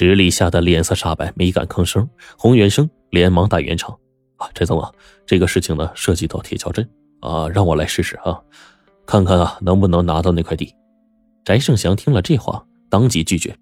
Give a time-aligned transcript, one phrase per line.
[0.00, 2.08] 池里吓得脸色煞白，没敢吭声。
[2.38, 3.94] 洪元生连忙打圆场
[4.38, 4.90] ：“啊，翟总啊，
[5.26, 6.88] 这个事情呢，涉及到铁桥镇
[7.20, 8.40] 啊，让我来试试啊，
[9.04, 10.74] 看看啊，能不能拿到那块地。”
[11.44, 13.54] 翟胜祥听了这话，当即拒绝：“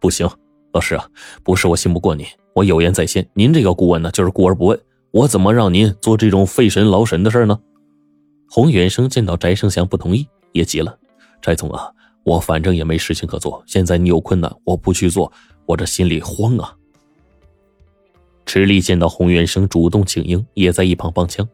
[0.00, 0.26] 不行，
[0.72, 1.06] 老师啊，
[1.42, 2.24] 不是我信不过您，
[2.54, 4.80] 我有言在先，您这个顾问呢，就是顾而不问，
[5.10, 7.60] 我怎么让您做这种费神劳神的事呢？”
[8.48, 10.98] 洪元生见到翟胜祥不同意，也急了
[11.42, 11.90] ：“翟总啊，
[12.26, 15.32] 我反正也没事情可做，现在你有困难，我不去做，
[15.64, 16.74] 我这心里慌啊。”
[18.44, 21.48] 池里见到洪元生主动请缨，也在一旁帮腔：“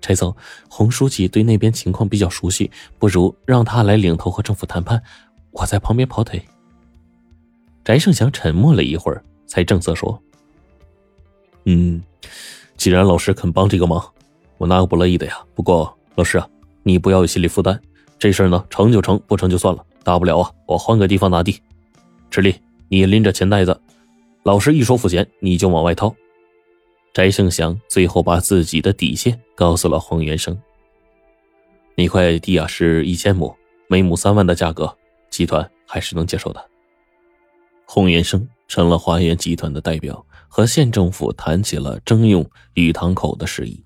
[0.00, 0.34] 翟总，
[0.70, 5.02] 洪书记对那边情况比较熟悉，不如让他来领头和政府谈判，
[5.50, 6.42] 我在旁边跑腿。”
[7.84, 10.18] 翟胜祥沉默了一会儿，才正色说
[11.66, 12.02] ：“嗯，
[12.78, 14.02] 既然老师肯帮这个忙，
[14.56, 15.38] 我哪有不乐意的呀？
[15.54, 16.48] 不过……”老师啊，
[16.82, 17.78] 你不要有心理负担，
[18.18, 21.60] 这事儿呢成就成，不成就算了，大不了啊，我换个地方拿地。
[22.30, 22.54] 池力，
[22.88, 23.80] 你拎着钱袋子，
[24.44, 26.14] 老师一说付钱，你就往外掏。
[27.12, 30.56] 翟胜祥最后把自己的底线告诉了洪元生。
[31.96, 33.52] 那块地啊是一千亩，
[33.88, 34.96] 每亩三万的价格，
[35.28, 36.64] 集团还是能接受的。
[37.84, 43.84] 洪元生成了华源集团的代表，和县政府谈起了征用雨塘口的事宜。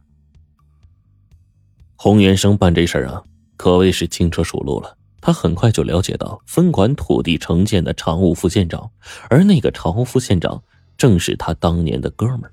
[1.97, 3.25] 洪元生办这事儿啊，
[3.57, 4.99] 可谓是轻车熟路了。
[5.21, 8.91] 他很快就了解到分管土地城建的常务副县长，
[9.29, 10.62] 而那个常务副县长
[10.97, 12.53] 正是他当年的哥们儿。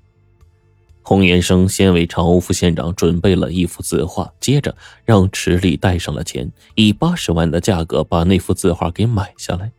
[1.02, 9.72] 洪延生先为常务副县长准备了一幅字画，接着让池里带上了钱，以八十万的价格把那幅字画给买下来。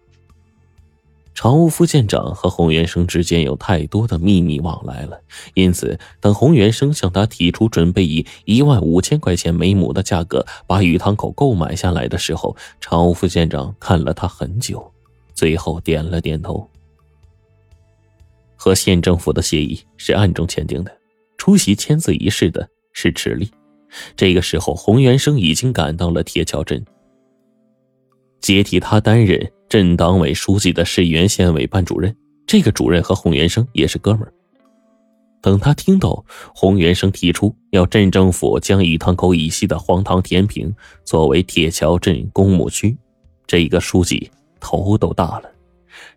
[1.34, 5.22] 常务副县长和洪元生之间有太多的秘密往来了，
[5.54, 14.92] 因此，等洪元生向他提出准备以一万五千块钱每亩的价格把鱼塘口购买下来的时候，常务副县长看了他很久，
[15.34, 16.70] 最后点了点头。
[18.58, 20.92] 和县政府的协议是暗中签订的，
[21.38, 23.50] 出席签字仪式的是池力。
[24.18, 26.84] 这个时候，洪元生已经赶到了铁桥镇，
[28.42, 29.50] 接替他担任。
[29.70, 32.14] 镇党委书记的是原县委办主任，
[32.48, 34.34] 这个主任和洪元生也是哥们儿。
[35.42, 36.26] 等他听到
[36.56, 40.74] 洪元生提出要镇政府将雨塘口以西的荒塘填平，
[41.06, 42.98] 作为铁桥镇公墓区，
[43.46, 45.52] 这一个书记头都大了。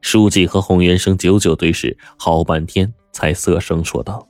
[0.00, 4.26] 书记和洪元生久久对视，好半天才涩声说道：“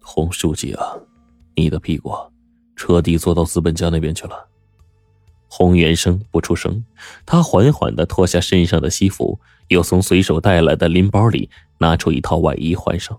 [0.00, 0.94] 洪书记啊，
[1.56, 2.12] 你的屁股
[2.76, 4.48] 彻底坐到资本家那边去了。”
[5.56, 6.84] 洪元生不出声，
[7.24, 9.38] 他缓缓的脱下身上的西服，
[9.68, 11.48] 又从随手带来的拎包里
[11.78, 13.16] 拿出一套外衣换上。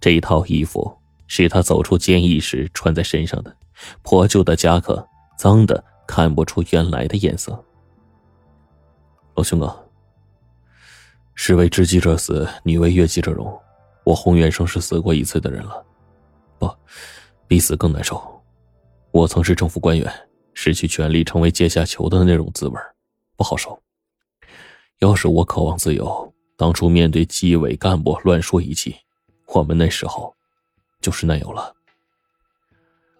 [0.00, 0.98] 这一套衣服
[1.28, 3.56] 是他走出监狱时穿在身上的，
[4.02, 5.06] 破旧的夹克，
[5.38, 7.64] 脏的看不出原来的颜色。
[9.36, 9.76] 老兄啊，
[11.36, 13.56] 士为知己者死，女为悦己者容。
[14.02, 15.86] 我洪元生是死过一次的人了，
[16.58, 16.68] 不，
[17.46, 18.20] 比死更难受。
[19.12, 20.12] 我曾是政府官员。
[20.62, 22.78] 失去权力，成为阶下囚的那种滋味，
[23.34, 23.82] 不好受。
[24.98, 28.94] 要是我渴望自由，当初面对纪委干部乱说一气，
[29.46, 30.36] 我们那时候
[31.00, 31.74] 就是那样了。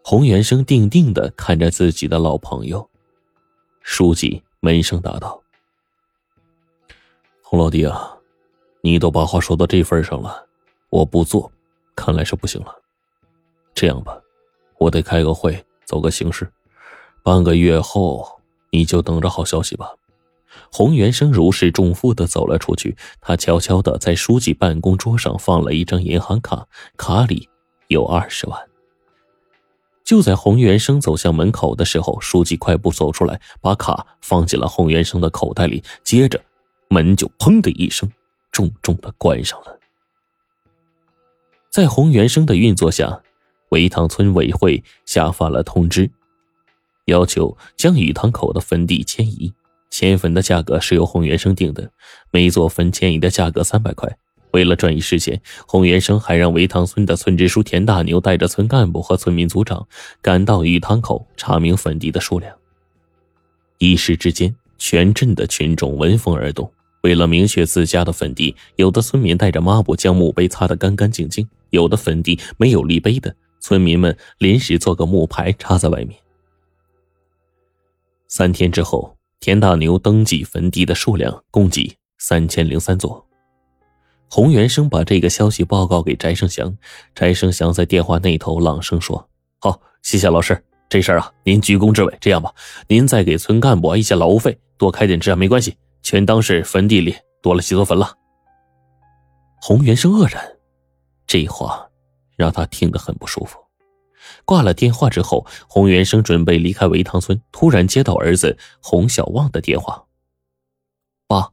[0.05, 2.87] 洪元生定定的看着自己的老朋友，
[3.81, 5.43] 书记闷声答道
[7.41, 8.19] ：“洪老弟啊，
[8.83, 10.47] 你都把话说到这份上了，
[10.91, 11.51] 我不做，
[11.97, 12.83] 看来是不行了。
[13.73, 14.21] 这样吧，
[14.77, 16.47] 我得开个会，走个形式。”
[17.23, 19.93] 半个月后，你就等着好消息吧。
[20.73, 22.97] 洪元生如释重负的走了出去。
[23.21, 26.67] 他悄悄的在书记办公桌上放了一张银行卡，
[26.97, 27.49] 卡里
[27.89, 28.59] 有二十万。
[30.03, 35.85] 就在洪元生走向门口的时候，书记快步走出来，把卡放进了洪元生的口袋里。
[36.03, 36.41] 接着，
[36.89, 38.11] 门就砰的一声，
[38.51, 39.79] 重重的关上了。
[41.71, 43.23] 在洪元生的运作下，
[43.69, 46.11] 维塘村委会下发了通知。
[47.11, 49.53] 要求将雨塘口的坟地迁移，
[49.91, 51.91] 迁坟的价格是由洪元生定的，
[52.31, 54.09] 每座坟迁移的价格三百块。
[54.53, 59.87] 为了转移视线，洪元生还让围塘村的村支书田大牛带着村干部和村民组长
[60.21, 62.53] 赶到雨塘口查明坟地的数量。
[63.79, 66.69] 一时之间，全镇的群众闻风而动。
[67.03, 76.19] 为了明确自家的坟地，有的村民带着抹布将墓碑擦得干干净净；有的坟地没有立碑的，村民们临时做个木牌插在外面。
[78.33, 83.27] 三天之后，田大牛登记坟地的数量共计三千零三座。
[84.31, 86.73] 洪元生把这个消息报告给翟胜祥，
[87.13, 89.29] 翟胜祥在电话那头朗声说
[89.59, 92.19] ：“好，谢谢老师，这事儿啊，您居功至伟。
[92.21, 92.55] 这样吧，
[92.87, 97.13] 您再给村干部一些劳务费，多开点支啊，没关系，全当是坟地里
[97.43, 98.15] 多了几座坟了。”
[99.61, 100.41] 洪元生愕然，
[101.27, 101.85] 这话
[102.37, 103.59] 让他听得很不舒服。
[104.45, 110.05] 挂了电话之后，洪元生准备离开维塘村，突然接到儿子洪小旺的电话
[111.27, 111.51] ：“爸，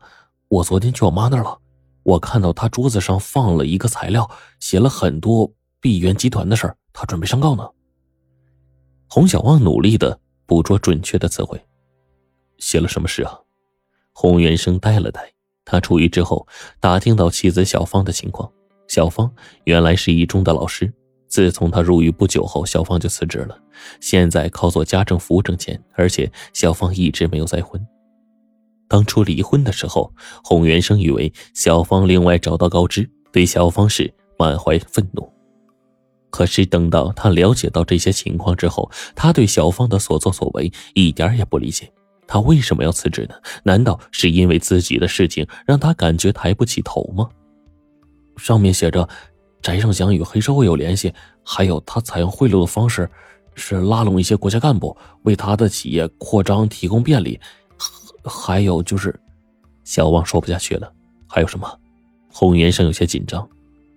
[0.47, 1.59] 我昨天去我妈那儿了，
[2.03, 4.29] 我看到她桌子上放了一个材料，
[4.59, 7.67] 写了很多碧源集团的事儿，他准备上告呢。”
[9.09, 11.61] 洪小旺努力的捕捉准确的词汇
[12.59, 13.39] ：“写了什么事啊？”
[14.11, 15.31] 洪元生呆了呆，
[15.63, 16.47] 他出狱之后
[16.79, 18.51] 打听到妻子小芳的情况，
[18.87, 19.31] 小芳
[19.65, 20.91] 原来是一中的老师。
[21.37, 23.55] 自从他入狱不久后，小芳就辞职了，
[24.01, 25.79] 现在靠做家政服务挣钱。
[25.93, 27.79] 而且小芳一直没有再婚。
[28.87, 30.11] 当初离婚的时候，
[30.43, 35.31] 洪元生以为小芳另外找到高枝，对小芳是满怀愤怒。
[36.31, 41.87] 可是等到他了解到这些情况之后，他对小芳的所作所为一点也不理解。
[42.25, 43.35] 他为什么要辞职呢？
[43.61, 47.29] 难道是因为自己的事情让他感觉抬不起头吗？
[48.37, 49.07] 上面写着。
[49.61, 51.13] 翟胜祥与黑社会有联系，
[51.43, 53.09] 还有他采用贿赂的方式，
[53.55, 57.39] 是拉拢一些国家干部，为他的企业扩张提供便利。
[58.23, 59.17] 还有就是，
[59.83, 60.91] 小王说不下去了。
[61.27, 61.69] 还有什么？
[62.31, 63.47] 洪元生有些紧张，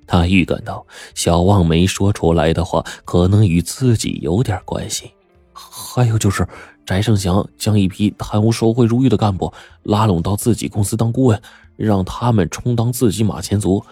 [0.07, 0.85] 他预感到
[1.15, 5.13] 小旺没说出来的话，可能与自己有点关系。
[5.53, 6.47] 还有就是，
[6.87, 9.53] 翟胜祥将一批贪污受贿入狱的干部
[9.83, 11.41] 拉拢到自己公司当顾问，
[11.77, 13.85] 让他们充当自己马前卒。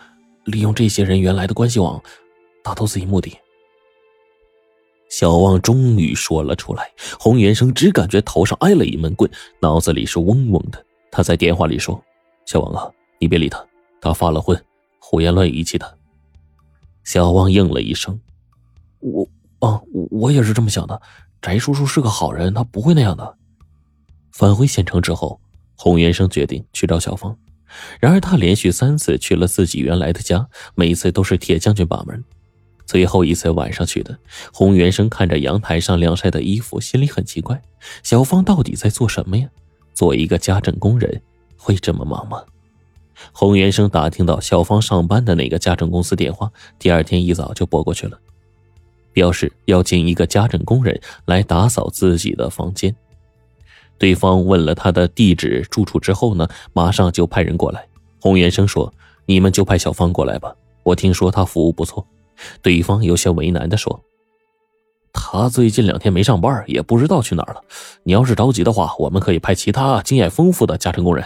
[0.48, 2.02] 利用这些人原来的关系网，
[2.62, 3.36] 达到自己目的。
[5.10, 9.30] 小旺终于说了出来，洪元生只感觉头上挨了一闷棍，
[9.60, 10.84] 脑子里是嗡嗡的。
[11.10, 12.02] 他在电话里说
[12.44, 13.64] ：“小王啊，你别理他，
[14.00, 14.62] 他发了昏，
[14.98, 15.98] 胡言乱语气的。”
[17.04, 18.18] 小旺应了一声
[19.00, 19.26] ：“我
[19.60, 19.80] 啊，
[20.10, 21.00] 我也是这么想的。
[21.40, 23.36] 翟叔叔是个好人，他不会那样的。”
[24.32, 25.40] 返回县城之后，
[25.76, 27.36] 洪元生决定去找小芳。
[28.00, 32.22] 然而，他连续三次去了自己原来的家，每次都是铁将军把门。
[32.86, 34.18] 最后一次晚上去的，
[34.52, 37.60] 洪元生看着阳台上晾晒的衣服，心里很奇怪：
[38.02, 39.48] 小芳到底在做什么呀？
[39.92, 41.20] 做一个家政工人
[41.56, 42.42] 会这么忙吗？
[43.32, 48.18] 洪元生打听到小芳上班的那个家政公司电话，第二天一早就拨过去了，
[49.12, 52.94] 表示要请一个家政工人来打扫自己的房间。
[53.98, 57.86] 对方问了他的地址住处之后呢，马上就派人过来。
[58.20, 58.92] 洪元生说
[59.26, 62.06] ：“你们就派小芳过来吧，我听说她服务不错。”
[62.62, 64.00] 对方有些为难的说
[65.12, 67.60] ：“他最近两天没上班，也不知道去哪儿了。
[68.04, 71.24] 你要是着急的话，我们可以派其他经验丰富的家政工人。”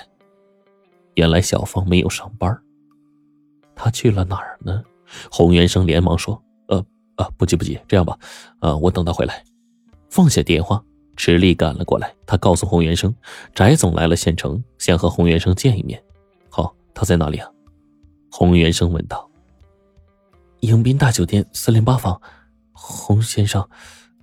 [1.15, 2.59] 原来小芳没有上班，
[3.77, 4.83] 他去了哪儿呢？
[5.31, 6.83] 洪元生连忙说：“呃
[7.17, 8.19] 呃，不急不急，这样吧，
[8.61, 9.45] 呃，我等他回来。”
[10.09, 10.83] 放下电话。
[11.17, 13.15] 池力赶了过来，他告诉洪元生，
[13.55, 16.03] 翟总来了县城，想和洪元生见一面。
[16.49, 17.49] 好，他在哪里啊？
[18.31, 19.29] 洪元生问道。
[20.61, 22.21] 迎宾大酒店四零八房，
[22.73, 23.69] 洪先生，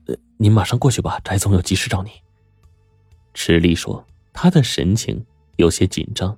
[0.08, 2.10] 呃，您马上过去吧，翟总有急事找你。
[3.34, 5.26] 池力说，他的神情
[5.58, 6.38] 有些紧张。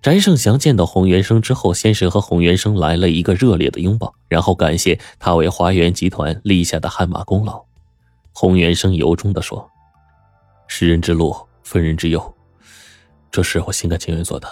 [0.00, 7.63] 翟胜祥见到洪元生之后，先是和洪元生来了一个热烈的拥抱，然后感谢他为华源集团立下的汗马功劳。
[8.36, 9.70] 洪元生由衷的说
[10.66, 12.36] ：“识人之路，分人之忧，
[13.30, 14.48] 这是我心甘情愿做的。”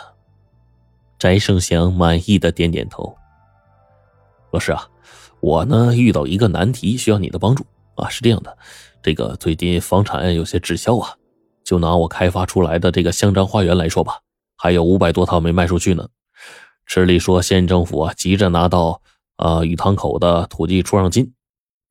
[1.19, 3.13] 翟胜祥满意的点点头。
[4.53, 4.89] 老师啊，
[5.41, 8.09] 我呢遇到一个难题，需要你的帮助啊。
[8.09, 8.57] 是这样的，
[9.03, 11.17] 这个最近房产有些滞销啊，
[11.65, 14.21] 就拿我开发出来的这个香樟花园来说吧，
[14.57, 16.09] 还有五百多套没卖出去呢。
[16.87, 19.03] 池里说，县政府啊急着拿到
[19.37, 21.35] 啊雨塘口的土地出让金。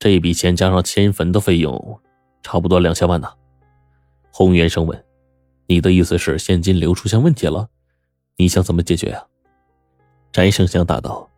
[0.02, 2.00] 这笔钱加上迁坟的费用，
[2.42, 3.28] 差不多两千万呢。
[4.32, 5.04] 洪元生问
[5.68, 7.68] ：“你的意思是现金流出现问题了？
[8.36, 9.24] 你想怎么解决啊？”
[10.34, 11.30] 翟胜祥答道：“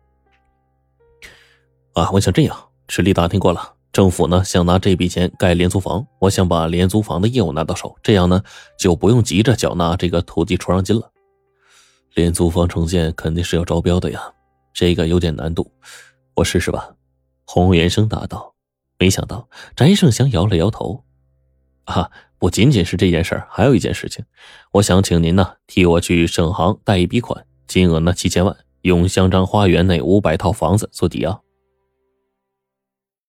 [1.93, 2.57] 啊，我想这样，
[2.87, 8.41] 池里打听过了，政府呢想拿这笔钱盖廉租房，我想把廉租房的业务拿到手，这样呢
[8.79, 11.11] 就不用急着缴纳这个土地出让金了。
[12.15, 14.33] 廉租房重建肯定是要招标的呀，
[14.73, 15.71] 这个有点难度，
[16.33, 16.89] 我试试吧。”
[17.45, 18.54] 洪元生答道。
[18.97, 21.03] 没想到翟胜祥摇了摇头，
[21.85, 24.25] 啊，不仅仅是这件事还有一件事情，
[24.71, 31.41] 我想请您呢替我去省行贷一笔款，金额呢七千万，用香樟花园内五百套房子做抵押。